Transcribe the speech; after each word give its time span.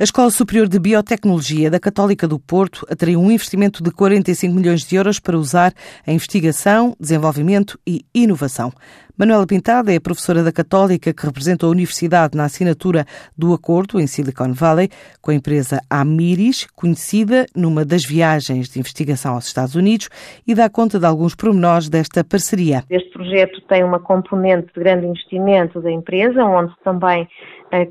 A 0.00 0.02
Escola 0.02 0.30
Superior 0.30 0.66
de 0.66 0.78
Biotecnologia 0.78 1.70
da 1.70 1.78
Católica 1.78 2.26
do 2.26 2.38
Porto 2.38 2.86
atraiu 2.90 3.20
um 3.20 3.30
investimento 3.30 3.82
de 3.82 3.90
45 3.90 4.54
milhões 4.54 4.80
de 4.80 4.96
euros 4.96 5.20
para 5.20 5.36
usar 5.36 5.74
em 6.06 6.14
investigação, 6.14 6.96
desenvolvimento 6.98 7.78
e 7.86 8.00
inovação. 8.14 8.72
Manuela 9.14 9.46
Pintada 9.46 9.92
é 9.92 10.00
professora 10.00 10.42
da 10.42 10.50
Católica 10.50 11.12
que 11.12 11.26
representa 11.26 11.66
a 11.66 11.68
Universidade 11.68 12.34
na 12.34 12.46
assinatura 12.46 13.04
do 13.36 13.52
acordo 13.52 14.00
em 14.00 14.06
Silicon 14.06 14.54
Valley 14.54 14.88
com 15.20 15.32
a 15.32 15.34
empresa 15.34 15.82
Amiris, 15.90 16.66
conhecida 16.74 17.44
numa 17.54 17.84
das 17.84 18.02
viagens 18.02 18.70
de 18.70 18.78
investigação 18.78 19.34
aos 19.34 19.48
Estados 19.48 19.74
Unidos, 19.74 20.08
e 20.46 20.54
dá 20.54 20.70
conta 20.70 20.98
de 20.98 21.04
alguns 21.04 21.34
pormenores 21.34 21.90
desta 21.90 22.24
parceria. 22.24 22.82
Este 22.88 23.10
projeto 23.10 23.60
tem 23.68 23.84
uma 23.84 24.00
componente 24.00 24.68
de 24.74 24.80
grande 24.80 25.04
investimento 25.04 25.82
da 25.82 25.92
empresa, 25.92 26.42
onde 26.42 26.72
também 26.82 27.28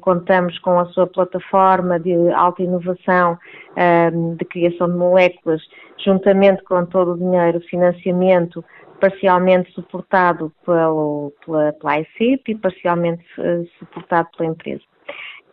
contamos 0.02 0.58
com 0.60 0.78
a 0.80 0.86
sua 0.88 1.08
plataforma 1.08 2.00
de 2.00 2.14
alta 2.32 2.62
inovação 2.62 3.38
eh, 3.76 4.12
de 4.12 4.46
criação 4.46 4.90
de 4.90 4.98
moléculas, 4.98 5.62
juntamente 6.04 6.64
com 6.64 6.86
todo 6.86 7.14
o 7.14 7.18
dinheiro, 7.18 7.62
financiamento 7.62 8.64
parcialmente 9.00 9.72
suportado 9.72 10.52
pelo, 10.66 11.34
pela, 11.46 11.74
pela 11.74 12.00
ICIP 12.02 12.52
e 12.52 12.56
parcialmente 12.56 13.24
uh, 13.40 13.66
suportado 13.80 14.28
pela 14.38 14.50
empresa. 14.50 14.82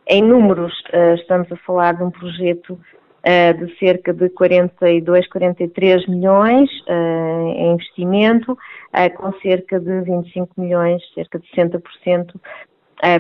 Em 0.09 0.23
números, 0.23 0.73
estamos 1.19 1.51
a 1.51 1.57
falar 1.59 1.95
de 1.95 2.03
um 2.03 2.11
projeto 2.11 2.79
de 3.59 3.79
cerca 3.79 4.13
de 4.13 4.29
42, 4.31 5.29
43 5.29 6.07
milhões 6.07 6.71
em 7.57 7.73
investimento, 7.73 8.57
com 9.17 9.33
cerca 9.41 9.81
de 9.81 10.03
25 10.03 10.61
milhões, 10.61 11.03
cerca 11.13 11.41
de 11.41 11.49
60% 11.49 12.41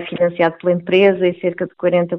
financiado 0.09 0.57
pela 0.59 0.73
empresa 0.73 1.27
e 1.27 1.39
cerca 1.41 1.67
de 1.67 1.75
40% 1.75 2.19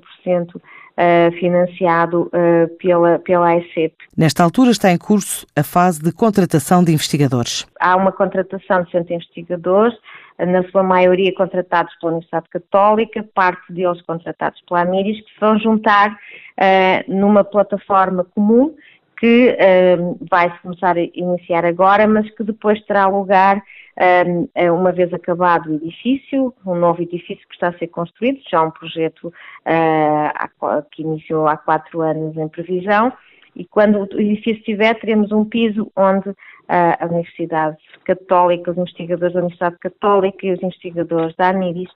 uh, 0.97 1.31
financiado 1.39 2.23
uh, 2.33 2.67
pela, 2.77 3.19
pela 3.19 3.55
ICEP. 3.57 3.95
Nesta 4.15 4.43
altura 4.43 4.71
está 4.71 4.91
em 4.91 4.97
curso 4.97 5.45
a 5.55 5.63
fase 5.63 6.01
de 6.01 6.11
contratação 6.11 6.83
de 6.83 6.91
investigadores. 6.91 7.67
Há 7.79 7.95
uma 7.95 8.11
contratação 8.11 8.83
de 8.83 8.91
100 8.91 9.01
investigadores, 9.09 9.97
na 10.39 10.63
sua 10.69 10.83
maioria 10.83 11.33
contratados 11.33 11.93
pela 11.99 12.11
Universidade 12.11 12.47
Católica, 12.49 13.25
parte 13.33 13.73
deles 13.73 14.01
contratados 14.03 14.61
pela 14.67 14.81
Amiris, 14.81 15.19
que 15.21 15.33
se 15.33 15.39
vão 15.39 15.57
juntar 15.59 16.11
uh, 16.11 17.11
numa 17.11 17.43
plataforma 17.43 18.23
comum 18.35 18.75
que 19.19 19.49
uh, 19.49 20.17
vai 20.29 20.55
começar 20.59 20.95
a 20.95 21.01
iniciar 21.01 21.65
agora, 21.65 22.07
mas 22.07 22.29
que 22.35 22.43
depois 22.43 22.79
terá 22.85 23.07
lugar 23.07 23.61
uh, 23.97 24.73
uma 24.73 24.91
vez 24.91 25.13
acabado 25.13 25.69
o 25.69 25.75
edifício, 25.75 26.53
um 26.65 26.75
novo 26.75 27.01
edifício 27.01 27.47
que 27.47 27.55
está 27.55 27.69
a 27.69 27.77
ser 27.77 27.87
construído, 27.87 28.39
já 28.49 28.61
um 28.61 28.71
projeto 28.71 29.27
uh, 29.27 30.85
que 30.91 31.01
iniciou 31.01 31.47
há 31.47 31.57
quatro 31.57 32.01
anos 32.01 32.37
em 32.37 32.47
previsão, 32.47 33.11
e 33.55 33.65
quando 33.65 33.99
o 33.99 34.21
edifício 34.21 34.59
estiver, 34.59 34.93
teremos 34.99 35.31
um 35.31 35.43
piso 35.43 35.91
onde 35.95 36.31
a 36.69 37.05
Universidade 37.05 37.77
Católica, 38.03 38.69
os 38.69 38.77
investigadores 38.77 39.33
da 39.33 39.39
Universidade 39.39 39.77
Católica 39.79 40.45
e 40.45 40.51
os 40.51 40.61
investigadores 40.61 41.35
da 41.35 41.49
ANIRIS 41.49 41.89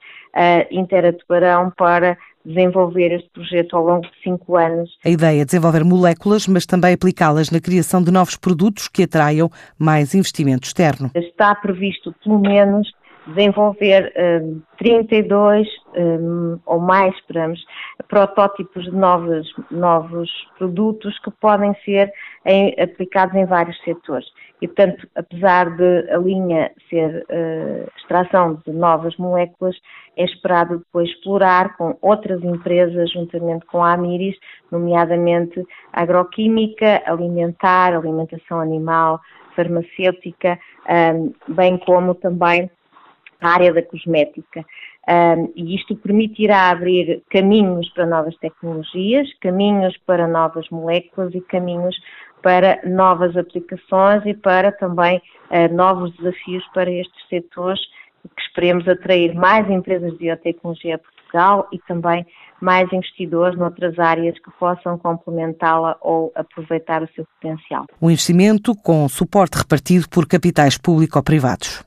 interatuarão 0.72 1.70
para 1.70 2.18
desenvolver 2.44 3.12
este 3.12 3.28
projeto 3.30 3.76
ao 3.76 3.84
longo 3.84 4.02
de 4.02 4.22
cinco 4.22 4.56
anos. 4.56 4.90
A 5.04 5.08
ideia 5.08 5.42
é 5.42 5.44
desenvolver 5.44 5.84
moléculas, 5.84 6.46
mas 6.46 6.66
também 6.66 6.94
aplicá-las 6.94 7.50
na 7.50 7.60
criação 7.60 8.02
de 8.02 8.10
novos 8.10 8.36
produtos 8.36 8.88
que 8.88 9.04
atraiam 9.04 9.50
mais 9.78 10.14
investimento 10.14 10.66
externo. 10.66 11.10
Está 11.14 11.54
previsto, 11.54 12.14
pelo 12.24 12.40
menos, 12.40 12.92
desenvolver 13.26 14.12
um, 14.42 14.60
32 14.78 15.68
um, 15.96 16.58
ou 16.66 16.80
mais, 16.80 17.14
esperamos, 17.14 17.60
protótipos 18.08 18.84
de 18.84 18.90
novos, 18.90 19.46
novos 19.70 20.30
produtos 20.58 21.18
que 21.20 21.30
podem 21.30 21.74
ser 21.84 22.12
em, 22.44 22.74
aplicados 22.80 23.34
em 23.34 23.44
vários 23.44 23.80
setores. 23.84 24.26
E, 24.62 24.68
portanto, 24.68 25.08
apesar 25.16 25.76
de 25.76 26.08
a 26.08 26.18
linha 26.18 26.70
ser 26.88 27.26
uh, 27.28 27.90
extração 27.96 28.62
de 28.64 28.72
novas 28.72 29.16
moléculas, 29.16 29.76
é 30.16 30.24
esperado 30.24 30.78
depois 30.78 31.08
explorar 31.10 31.76
com 31.76 31.98
outras 32.00 32.40
empresas, 32.44 33.10
juntamente 33.10 33.66
com 33.66 33.82
a 33.82 33.92
Amiris, 33.92 34.36
nomeadamente 34.70 35.60
agroquímica, 35.92 37.02
alimentar, 37.06 37.92
alimentação 37.92 38.60
animal, 38.60 39.20
farmacêutica, 39.56 40.56
um, 40.88 41.32
bem 41.48 41.76
como 41.78 42.14
também 42.14 42.70
a 43.40 43.48
área 43.48 43.72
da 43.72 43.82
cosmética. 43.82 44.64
Um, 45.08 45.52
e 45.56 45.74
isto 45.74 45.96
permitirá 45.96 46.70
abrir 46.70 47.24
caminhos 47.28 47.90
para 47.90 48.06
novas 48.06 48.36
tecnologias, 48.36 49.28
caminhos 49.40 49.96
para 50.06 50.28
novas 50.28 50.68
moléculas 50.70 51.34
e 51.34 51.40
caminhos 51.40 51.96
para 52.42 52.80
novas 52.84 53.36
aplicações 53.36 54.24
e 54.26 54.34
para 54.34 54.72
também 54.72 55.20
uh, 55.50 55.74
novos 55.74 56.14
desafios 56.16 56.64
para 56.74 56.90
estes 56.90 57.28
setores 57.28 57.80
que 58.36 58.42
esperemos 58.42 58.86
atrair 58.86 59.34
mais 59.34 59.68
empresas 59.68 60.12
de 60.12 60.18
biotecnologia 60.18 60.96
a 60.96 60.98
Portugal 60.98 61.68
e 61.72 61.78
também 61.80 62.26
mais 62.60 62.92
investidores 62.92 63.58
noutras 63.58 63.98
áreas 63.98 64.38
que 64.38 64.50
possam 64.58 64.96
complementá-la 64.96 65.96
ou 66.00 66.30
aproveitar 66.34 67.02
o 67.02 67.08
seu 67.14 67.26
potencial. 67.40 67.86
Um 68.00 68.10
investimento 68.10 68.74
com 68.76 69.08
suporte 69.08 69.58
repartido 69.58 70.08
por 70.08 70.26
capitais 70.26 70.78
público-privados. 70.78 71.84